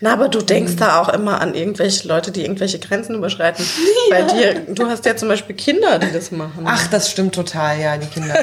[0.00, 3.64] Na, aber du denkst da auch immer an irgendwelche Leute, die irgendwelche Grenzen überschreiten.
[4.10, 6.64] Bei dir, du hast ja zum Beispiel Kinder, die das machen.
[6.66, 8.34] Ach, das stimmt total, ja, die Kinder.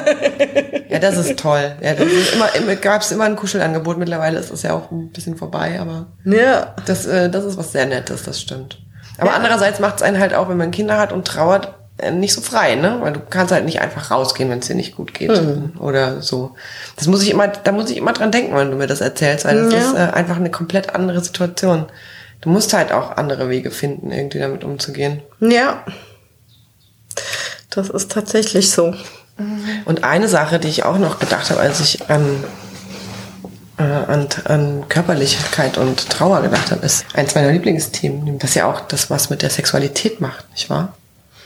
[0.90, 1.74] ja, das ist toll.
[1.80, 3.96] Ja, das ist immer, immer gab es immer ein Kuschelangebot.
[3.96, 6.74] Mittlerweile ist es ja auch ein bisschen vorbei, aber Ja.
[6.84, 8.78] das, äh, das ist was sehr Nettes, das stimmt.
[9.16, 11.75] Aber andererseits macht es einen halt auch, wenn man Kinder hat und trauert,
[12.12, 12.98] nicht so frei, ne?
[13.00, 15.30] Weil du kannst halt nicht einfach rausgehen, wenn es dir nicht gut geht
[15.78, 16.54] oder so.
[16.96, 19.44] Das muss ich immer, da muss ich immer dran denken, wenn du mir das erzählst,
[19.46, 19.78] weil das Ja.
[19.80, 21.86] ist äh, einfach eine komplett andere Situation.
[22.42, 25.22] Du musst halt auch andere Wege finden, irgendwie damit umzugehen.
[25.40, 25.82] Ja.
[27.70, 28.94] Das ist tatsächlich so.
[29.84, 32.44] Und eine Sache, die ich auch noch gedacht habe, als ich an,
[33.78, 38.80] äh, an, an Körperlichkeit und Trauer gedacht habe, ist eins meiner Lieblingsthemen, das ja auch
[38.82, 40.94] das was mit der Sexualität macht, nicht wahr?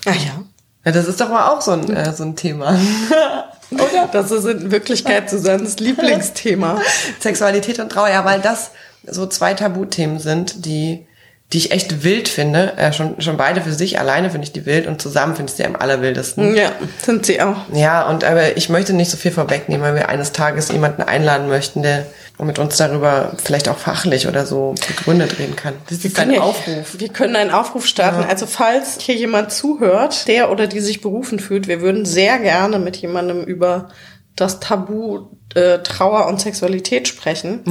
[0.06, 0.44] Ah ja.
[0.84, 2.78] Ja, das ist doch mal auch so ein, äh, so ein Thema.
[3.70, 4.08] Oder?
[4.10, 6.80] Das ist in Wirklichkeit Susans Lieblingsthema.
[7.20, 8.70] Sexualität und Trauer, ja, weil das
[9.06, 11.06] so zwei Tabuthemen sind, die,
[11.52, 12.74] die ich echt wild finde.
[12.76, 15.56] Äh, schon, schon beide für sich, alleine finde ich die wild und zusammen finde ich
[15.56, 16.54] sie am allerwildesten.
[16.54, 16.70] Ja,
[17.02, 17.56] sind sie auch.
[17.72, 21.48] Ja, und aber ich möchte nicht so viel vorwegnehmen, weil wir eines Tages jemanden einladen
[21.48, 22.06] möchten, der
[22.38, 25.74] mit uns darüber vielleicht auch fachlich oder so begründet reden kann.
[25.90, 26.98] Das ist ein ja- Aufruf.
[26.98, 28.24] Wir können einen Aufruf starten.
[28.28, 32.78] Also falls hier jemand zuhört, der oder die sich berufen fühlt, wir würden sehr gerne
[32.78, 33.88] mit jemandem über
[34.36, 37.64] das Tabu äh, Trauer und Sexualität sprechen.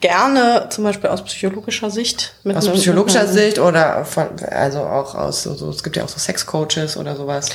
[0.00, 2.34] Gerne zum Beispiel aus psychologischer Sicht.
[2.44, 2.58] Mit Mhm.
[2.58, 6.04] Aus einem- psychologischer mit einem- Sicht oder von, also auch aus so, es gibt ja
[6.04, 7.48] auch so Sexcoaches oder sowas.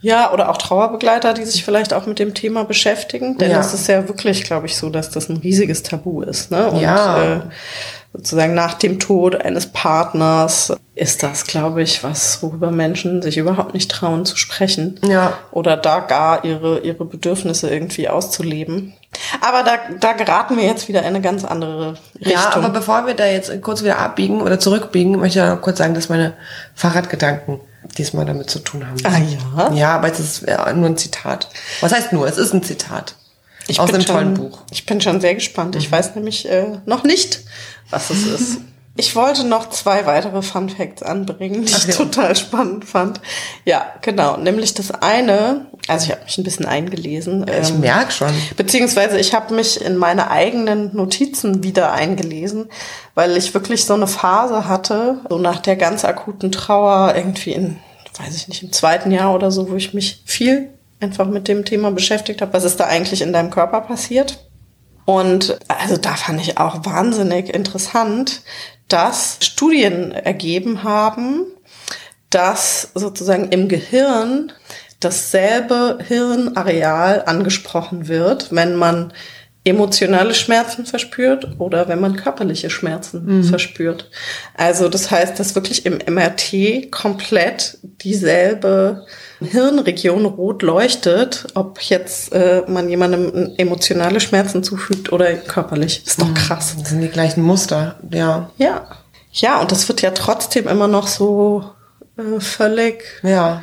[0.00, 3.38] Ja, oder auch Trauerbegleiter, die sich vielleicht auch mit dem Thema beschäftigen.
[3.38, 3.60] Denn Ja.
[3.60, 6.50] es ist ja wirklich, glaube ich, so, dass das ein riesiges Tabu ist.
[6.50, 6.70] Ne?
[6.70, 7.36] Und Ja.
[7.36, 7.40] äh,
[8.14, 13.74] sozusagen nach dem Tod eines Partners ist das, glaube ich, was, worüber Menschen sich überhaupt
[13.74, 15.00] nicht trauen zu sprechen.
[15.04, 15.36] Ja.
[15.50, 18.94] Oder da gar ihre, ihre Bedürfnisse irgendwie auszuleben.
[19.40, 22.32] Aber da, da geraten wir jetzt wieder in eine ganz andere Richtung.
[22.32, 25.78] Ja, aber bevor wir da jetzt kurz wieder abbiegen oder zurückbiegen, möchte ich noch kurz
[25.78, 26.34] sagen, dass meine
[26.74, 27.60] Fahrradgedanken
[27.98, 28.96] diesmal damit zu tun haben.
[29.04, 29.72] Ah ja?
[29.72, 31.48] Ja, aber es ist ja, nur ein Zitat.
[31.80, 32.28] Was heißt nur?
[32.28, 33.16] Es ist ein Zitat.
[33.78, 34.62] Aus bin einem tollen Buch.
[34.70, 35.76] Ich bin schon sehr gespannt.
[35.76, 37.40] Ich weiß nämlich äh, noch nicht,
[37.90, 38.58] was es ist.
[38.96, 43.20] Ich wollte noch zwei weitere Fun Facts anbringen, die Ach ich total spannend fand.
[43.64, 44.36] Ja, genau.
[44.36, 47.44] Nämlich das eine, also ich habe mich ein bisschen eingelesen.
[47.60, 48.32] Ich ähm, merk schon.
[48.56, 52.68] Beziehungsweise ich habe mich in meine eigenen Notizen wieder eingelesen,
[53.16, 57.78] weil ich wirklich so eine Phase hatte, so nach der ganz akuten Trauer, irgendwie in,
[58.16, 60.68] weiß ich nicht, im zweiten Jahr oder so, wo ich mich viel
[61.04, 64.50] einfach mit dem Thema beschäftigt habe, was ist da eigentlich in deinem Körper passiert.
[65.04, 68.42] Und also da fand ich auch wahnsinnig interessant,
[68.88, 71.46] dass Studien ergeben haben,
[72.30, 74.52] dass sozusagen im Gehirn
[75.00, 79.12] dasselbe Hirnareal angesprochen wird, wenn man
[79.66, 84.10] emotionale Schmerzen verspürt oder wenn man körperliche Schmerzen verspürt.
[84.54, 89.06] Also das heißt, dass wirklich im MRT komplett dieselbe
[89.40, 96.02] Hirnregion rot leuchtet, ob jetzt äh, man jemandem emotionale Schmerzen zufügt oder körperlich.
[96.06, 96.76] Ist doch krass.
[96.78, 98.50] Das sind die gleichen Muster, ja.
[98.58, 98.86] Ja.
[99.32, 101.64] Ja, und das wird ja trotzdem immer noch so
[102.18, 103.62] äh, völlig Ja.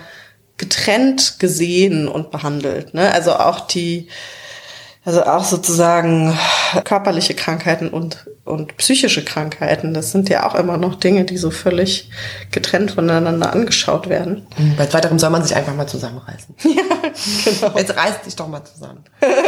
[0.57, 2.93] getrennt gesehen und behandelt.
[2.93, 3.11] Ne?
[3.13, 4.07] Also auch die,
[5.03, 6.37] also auch sozusagen
[6.83, 11.49] körperliche Krankheiten und, und psychische Krankheiten, das sind ja auch immer noch Dinge, die so
[11.49, 12.09] völlig
[12.51, 14.45] getrennt voneinander angeschaut werden.
[14.77, 16.55] Bei zweiterem soll man sich einfach mal zusammenreißen.
[17.43, 17.77] Genau.
[17.77, 19.03] Jetzt reiß dich doch mal zusammen.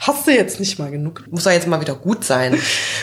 [0.00, 1.24] Hast du jetzt nicht mal genug.
[1.30, 2.58] Muss doch jetzt mal wieder gut sein.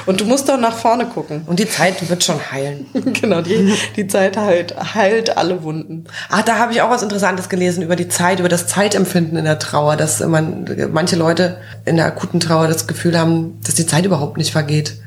[0.06, 1.43] Und du musst doch nach vorne gucken.
[1.45, 2.86] Und die Zeit wird schon heilen.
[3.21, 6.06] genau, die, die Zeit heilt, heilt alle Wunden.
[6.29, 9.45] Ah, da habe ich auch was Interessantes gelesen über die Zeit, über das Zeitempfinden in
[9.45, 13.86] der Trauer, dass man, manche Leute in der akuten Trauer das Gefühl haben, dass die
[13.86, 14.97] Zeit überhaupt nicht vergeht.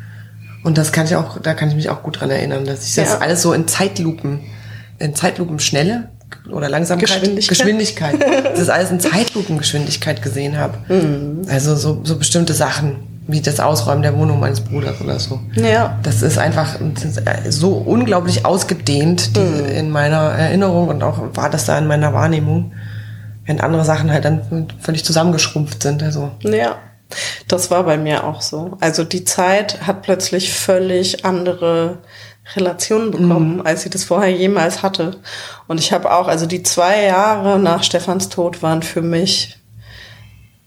[0.65, 2.95] Und das kann ich auch, da kann ich mich auch gut dran erinnern, dass ich
[2.97, 3.19] das Ja.
[3.19, 4.41] alles so in Zeitlupen,
[4.99, 6.09] in Zeitlupenschnelle
[6.51, 7.49] oder Langsamkeit, Geschwindigkeit.
[7.49, 8.15] Geschwindigkeit,
[8.57, 10.79] das alles in Zeitlupengeschwindigkeit gesehen habe.
[10.89, 11.43] Mhm.
[11.49, 15.41] Also so, so bestimmte Sachen, wie das Ausräumen der Wohnung meines Bruders oder so.
[15.55, 15.99] Ja.
[16.03, 16.77] Das ist einfach
[17.49, 22.73] so unglaublich ausgedehnt die, in meiner Erinnerung und auch war das da in meiner Wahrnehmung,
[23.45, 26.03] wenn andere Sachen halt dann völlig zusammengeschrumpft sind.
[26.03, 26.77] Also Ja,
[27.49, 28.77] das war bei mir auch so.
[28.81, 31.99] Also die Zeit hat plötzlich völlig andere
[32.55, 35.17] Relationen bekommen, als sie das vorher jemals hatte.
[35.67, 39.57] Und ich habe auch, also die zwei Jahre nach Stefans Tod waren für mich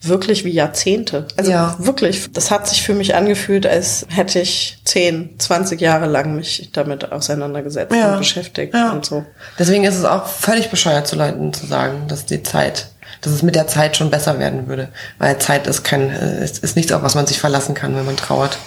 [0.01, 1.27] wirklich wie Jahrzehnte.
[1.35, 1.75] Also Ja.
[1.77, 6.69] wirklich, das hat sich für mich angefühlt, als hätte ich 10, 20 Jahre lang mich
[6.71, 8.13] damit auseinandergesetzt Ja.
[8.13, 8.91] und beschäftigt Ja.
[8.91, 9.25] und so.
[9.57, 12.87] deswegen ist es auch völlig bescheuert zu Leuten zu sagen, dass die Zeit,
[13.21, 14.87] dass es mit der Zeit schon besser werden würde,
[15.17, 18.05] weil Zeit ist kein, äh, ist, ist nichts, auf was man sich verlassen kann, wenn
[18.05, 18.57] man trauert.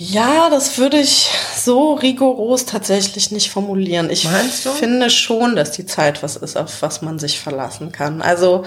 [0.00, 4.10] Ja, das würde ich so rigoros tatsächlich nicht formulieren.
[4.10, 4.28] Ich
[4.78, 8.22] finde schon, dass die Zeit was ist, auf was man sich verlassen kann.
[8.22, 8.64] Also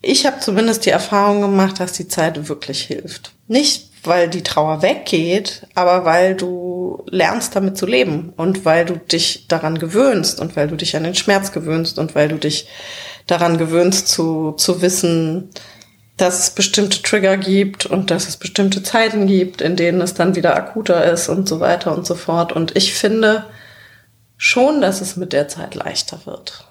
[0.00, 3.32] ich habe zumindest die Erfahrung gemacht, dass die Zeit wirklich hilft.
[3.48, 8.94] Nicht, weil die Trauer weggeht, aber weil du lernst damit zu leben und weil du
[8.96, 12.68] dich daran gewöhnst und weil du dich an den Schmerz gewöhnst und weil du dich
[13.26, 15.50] daran gewöhnst zu, zu wissen,
[16.16, 20.36] dass es bestimmte Trigger gibt und dass es bestimmte Zeiten gibt, in denen es dann
[20.36, 22.52] wieder akuter ist und so weiter und so fort.
[22.52, 23.44] Und ich finde
[24.36, 26.66] schon, dass es mit der Zeit leichter wird.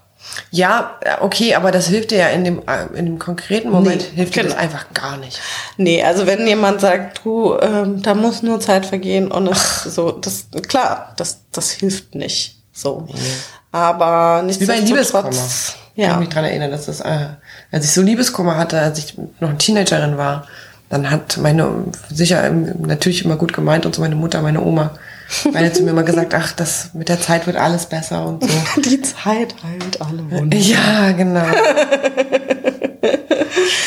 [0.52, 4.18] Ja, okay, aber das hilft dir ja in dem, äh, in dem konkreten Moment, Nee,
[4.18, 4.64] hilft dir das genau.
[4.64, 5.40] einfach gar nicht.
[5.78, 10.12] Nee, also wenn jemand sagt, du, ähm, da muss nur Zeit vergehen und es so,
[10.12, 12.58] das, klar, das, das hilft nicht.
[12.72, 13.08] So.
[13.72, 15.32] Aber nicht Wie bei Liebeskummer.
[15.96, 16.10] Ich Ja.
[16.12, 17.28] kann mich dran erinnern, dass das, äh,
[17.72, 20.48] als ich so Liebeskummer hatte, als ich noch eine Teenagerin war,
[20.90, 24.92] dann hat meine, sicher ähm, natürlich immer gut gemeint und so meine Mutter, meine Oma,
[25.52, 28.82] meine zu mir immer gesagt, ach, das mit der Zeit wird alles besser und so.
[28.82, 30.52] Die Zeit heilt alle Wunden.
[30.60, 31.46] Ja, genau.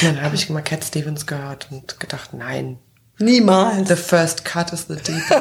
[0.03, 2.79] Dann habe ich immer Cat Stevens gehört und gedacht, nein,
[3.19, 3.89] Niemals.
[3.89, 5.33] the first cut is the deepest.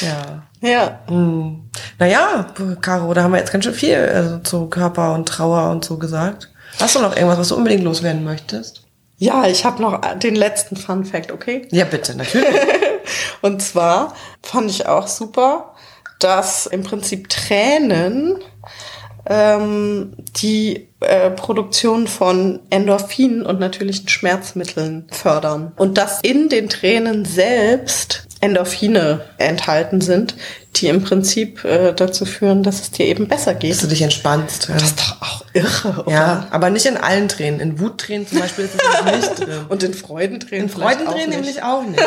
[0.00, 0.42] Ja.
[0.62, 1.00] Ja.
[1.98, 2.46] Naja,
[2.80, 5.96] Caro, da haben wir jetzt ganz schön viel also, zu Körper und Trauer und so
[5.96, 6.50] gesagt.
[6.78, 8.82] Hast du noch irgendwas, was du unbedingt loswerden möchtest?
[9.18, 11.68] Ja, ich habe noch den letzten Fun Fact, okay?
[11.70, 12.48] Ja, bitte, natürlich.
[13.42, 15.74] Und zwar fand ich auch super,
[16.18, 18.38] dass im Prinzip Tränen
[19.26, 25.72] ähm, die äh, Produktion von Endorphinen und natürlichen Schmerzmitteln fördern.
[25.76, 30.34] Und dass in den Tränen selbst Endorphine enthalten sind,
[30.76, 33.72] die im Prinzip äh, dazu führen, dass es dir eben besser geht.
[33.72, 34.68] Dass du dich entspannst.
[34.68, 34.74] Ja.
[34.74, 36.10] Das ist doch auch irre, oder?
[36.10, 37.60] ja, aber nicht in allen Tränen.
[37.60, 39.66] In Wuttränen zum Beispiel ist es nicht drin.
[39.68, 42.00] Und in Freudentränen In Freudentränen nämlich auch nicht.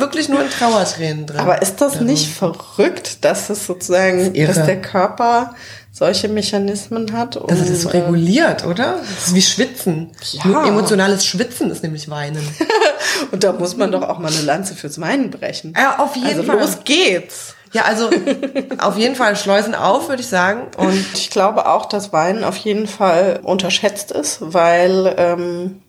[0.00, 1.38] Wirklich nur in Trauertränen drin.
[1.38, 4.52] Aber ist das nicht verrückt, dass es sozusagen, irre.
[4.52, 5.54] dass der Körper
[5.92, 7.36] solche Mechanismen hat?
[7.36, 8.98] Um, das ist so reguliert, oder?
[8.98, 10.10] Das ist wie Schwitzen.
[10.44, 10.66] Ja.
[10.66, 12.46] Emotionales Schwitzen ist nämlich Weinen.
[13.32, 15.74] Und da muss man doch auch mal eine Lanze fürs Weinen brechen.
[15.76, 16.60] Ja, auf jeden also Fall.
[16.60, 17.54] los geht's.
[17.72, 18.10] Ja, also
[18.78, 20.68] auf jeden Fall Schleusen auf, würde ich sagen.
[20.76, 25.82] Und Ich glaube auch, dass Weinen auf jeden Fall unterschätzt ist, weil, ähm,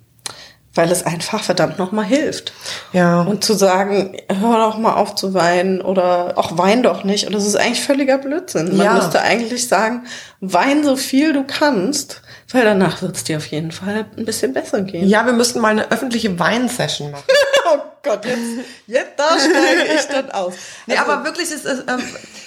[0.74, 2.54] weil es einfach verdammt nochmal hilft.
[2.94, 7.28] ja, Und zu sagen, hör doch mal auf zu weinen oder auch wein doch nicht.
[7.28, 8.78] Und das ist eigentlich völliger Blödsinn.
[8.78, 8.94] Man Ja.
[8.94, 10.04] müsste eigentlich sagen,
[10.40, 12.21] wein so viel du kannst,
[12.54, 15.08] weil danach wird es dir auf jeden Fall ein bisschen besser gehen.
[15.08, 17.24] ja, wir müssten mal eine öffentliche Weinsession machen.
[17.74, 18.40] Oh Gott, jetzt,
[18.88, 20.56] jetzt da steige ich dann aus.
[20.88, 22.02] Nee, Also, aber wirklich, es ist, ähm,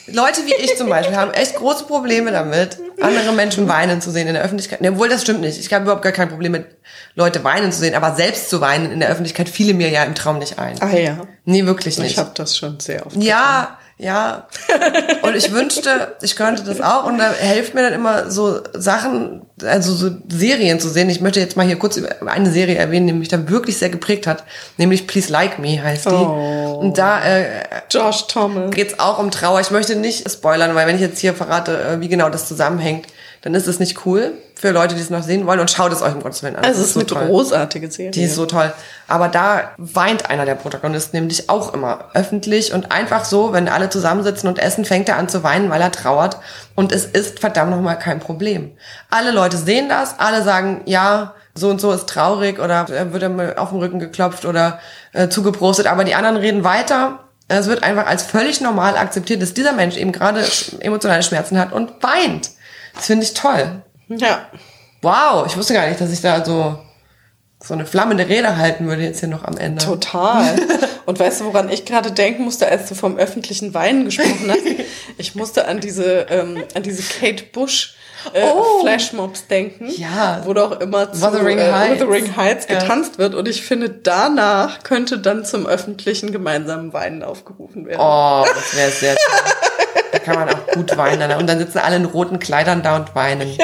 [0.09, 4.27] Leute wie ich zum Beispiel haben echt große Probleme damit, andere Menschen weinen zu sehen
[4.27, 4.81] in der Öffentlichkeit.
[4.81, 5.59] Nee, obwohl, das stimmt nicht.
[5.59, 6.67] Ich habe überhaupt gar kein Problem mit
[7.14, 10.17] Leute weinen zu sehen, aber selbst zu weinen in der Öffentlichkeit fiele mir ja im
[10.17, 10.83] Traum nicht ein.
[10.83, 12.19] Ah ja, Nee, wirklich ich nicht.
[12.19, 13.17] habe das schon sehr oft.
[13.17, 14.49] Ja, ja.
[15.23, 17.05] Und ich wünschte, ich könnte das auch.
[17.05, 21.09] Und da hilft mir dann immer so Sachen, also so Serien zu sehen.
[21.09, 23.88] Ich möchte jetzt mal hier kurz über eine Serie erwähnen, die mich dann wirklich sehr
[23.88, 24.45] geprägt hat.
[24.79, 26.14] Nämlich Please Like Me heißt die.
[26.14, 26.79] Oh.
[26.81, 27.47] Und da äh,
[27.90, 28.73] Josh Thomas.
[28.73, 29.61] geht's auch um Trauer.
[29.61, 33.07] Ich möchte nicht spoilern, weil wenn ich jetzt hier verrate, äh, wie genau das zusammenhängt,
[33.44, 35.61] dann ist es nicht cool für Leute, die es noch sehen wollen.
[35.61, 36.64] Und schaut es euch im Gottes Willen an.
[36.64, 37.26] Also es ist eine so toll.
[37.26, 38.11] großartige Serie.
[38.11, 38.72] Die ist so toll.
[39.07, 43.90] Aber da weint einer der Protagonisten nämlich auch immer öffentlich und einfach so, wenn alle
[43.90, 46.38] zusammensitzen und essen, fängt er an zu weinen, weil er trauert.
[46.74, 48.72] Und es ist verdammt nochmal kein Problem.
[49.11, 53.24] Alle Leute sehen das, alle sagen, ja, so und so ist traurig oder er wird
[53.24, 54.80] ihm auf den Rücken geklopft oder
[55.12, 57.18] äh, zugeprostet, aber die anderen reden weiter.
[57.48, 60.42] Es wird einfach als völlig normal akzeptiert, dass dieser Mensch eben gerade
[60.80, 62.54] emotionale Schmerzen hat und weint.
[62.94, 63.83] Das finde ich toll.
[64.09, 64.46] ja.
[65.02, 66.78] Wow, ich wusste gar nicht, dass ich da so,
[67.62, 69.85] so eine flammende Rede halten würde jetzt hier noch am Ende.
[69.85, 70.57] Total.
[71.07, 74.62] Und weißt du, woran ich gerade denken musste, als du vom öffentlichen Weinen gesprochen hast?
[75.16, 77.94] Ich musste an diese, ähm, an diese Kate Bush
[78.33, 78.80] äh, Oh.
[78.80, 80.40] Flashmobs denken, Ja.
[80.44, 82.00] wo doch immer zu Wuthering äh, Heights.
[82.00, 82.80] Wuthering Heights Ja.
[82.80, 83.35] getanzt wird.
[83.35, 88.00] Und ich finde, danach könnte dann zum öffentlichen gemeinsamen Weinen aufgerufen werden.
[88.00, 89.52] Oh, das wäre sehr toll.
[90.14, 91.33] Da kann man auch gut weinen.
[91.33, 93.59] Und dann sitzen alle in roten Kleidern da und weinen.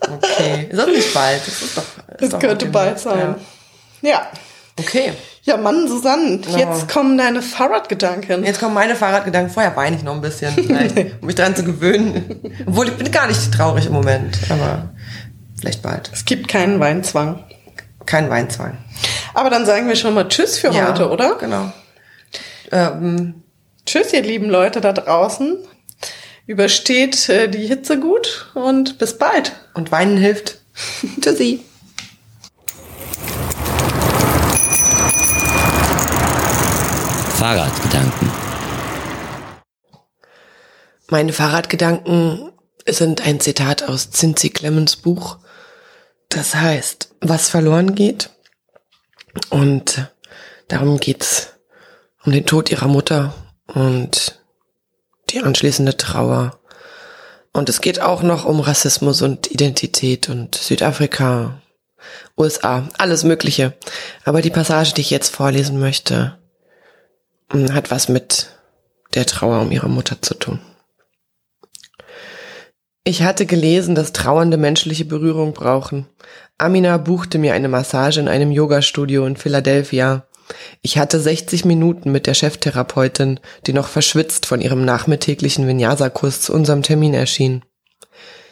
[0.00, 0.68] Okay.
[0.70, 1.40] Ist das nicht bald?
[1.44, 1.82] Das ist doch.
[1.82, 3.34] Ist das doch könnte bald sein.
[4.00, 4.10] Ja.
[4.10, 4.26] Ja.
[4.78, 5.14] Okay.
[5.42, 8.44] Ja, Mann, Susanne, jetzt kommen deine Fahrradgedanken.
[8.44, 9.52] Jetzt kommen meine Fahrradgedanken.
[9.52, 12.40] Vorher weine ich noch ein bisschen, vielleicht, um mich dran zu gewöhnen.
[12.66, 14.90] Obwohl ich bin gar nicht traurig im Moment, aber
[15.58, 16.08] vielleicht bald.
[16.12, 17.42] Es gibt keinen Weinzwang.
[18.06, 18.78] Kein Weinzwang.
[19.34, 21.34] Aber dann sagen wir schon mal Tschüss für Ja, heute, oder?
[21.34, 21.72] Genau.
[22.70, 23.43] Ähm,
[23.86, 25.58] Tschüss, ihr lieben Leute da draußen.
[26.46, 29.52] Übersteht äh, die Hitze gut und bis bald.
[29.74, 30.60] und weinen hilft.
[31.20, 31.64] Tschüssi.
[37.38, 38.30] Fahrradgedanken.
[41.08, 42.52] Meine Fahrradgedanken
[42.88, 45.38] sind ein Zitat aus Cincy Clemens Buch.
[46.30, 48.30] Das heißt, was verloren geht.
[49.50, 50.10] Und
[50.68, 51.50] darum geht's
[52.24, 53.34] um den Tod ihrer Mutter
[53.66, 54.40] und
[55.30, 56.58] die anschließende Trauer.
[57.52, 61.60] Und es geht auch noch um Rassismus und Identität und Südafrika,
[62.36, 63.74] USA, alles Mögliche.
[64.24, 66.38] Aber die Passage, die ich jetzt vorlesen möchte,
[67.72, 68.48] hat was mit
[69.14, 70.58] der Trauer um ihre Mutter zu tun.
[73.04, 76.06] Ich hatte gelesen, dass Trauernde menschliche Berührung brauchen.
[76.56, 80.26] Amina buchte mir eine Massage in einem Yogastudio in Philadelphia.
[80.82, 86.52] Ich hatte 60 Minuten mit der Cheftherapeutin, die noch verschwitzt von ihrem nachmittäglichen Vinyasa-Kurs zu
[86.52, 87.62] unserem Termin erschien.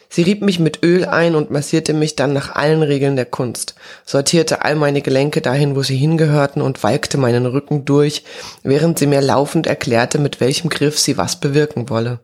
[0.09, 3.73] Sie rieb mich mit Öl ein und massierte mich dann nach allen Regeln der Kunst,
[4.05, 8.23] sortierte all meine Gelenke dahin, wo sie hingehörten und walkte meinen Rücken durch,
[8.61, 12.19] während sie mir laufend erklärte, mit welchem Griff sie was bewirken wolle.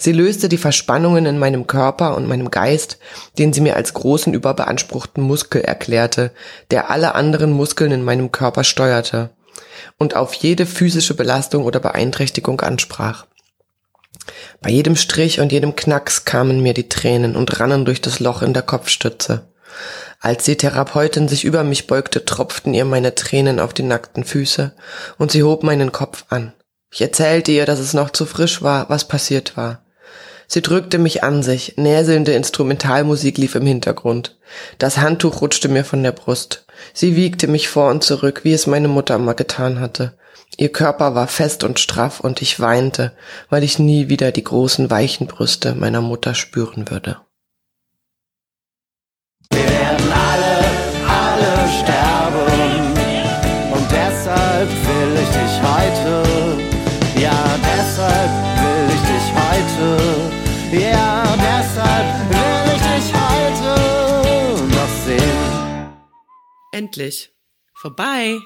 [0.00, 2.96] Sie löste die Verspannungen in meinem Körper und meinem Geist,
[3.38, 6.30] den sie mir als großen überbeanspruchten Muskel erklärte,
[6.70, 9.28] der alle anderen Muskeln in meinem Körper steuerte
[9.98, 13.26] und auf jede physische Belastung oder Beeinträchtigung ansprach.
[14.62, 18.40] Bei jedem Strich und jedem Knacks kamen mir die Tränen und rannen durch das Loch
[18.40, 19.48] in der Kopfstütze.
[20.18, 24.72] Als die Therapeutin sich über mich beugte, tropften ihr meine Tränen auf die nackten Füße
[25.18, 26.54] und sie hob meinen Kopf an.
[26.90, 29.82] Ich erzählte ihr, dass es noch zu frisch war, was passiert war.
[30.52, 34.36] Sie drückte mich an sich, näselnde Instrumentalmusik lief im Hintergrund.
[34.78, 36.66] Das Handtuch rutschte mir von der Brust.
[36.92, 40.18] Sie wiegte mich vor und zurück, wie es meine Mutter immer getan hatte.
[40.56, 43.12] Ihr Körper war fest und straff und ich weinte,
[43.48, 47.18] weil ich nie wieder die großen weichen Brüste meiner Mutter spüren würde.
[49.52, 50.58] Wir werden alle,
[51.06, 52.19] alle sterben.
[66.70, 67.32] Endlich.
[67.74, 68.38] Vorbei.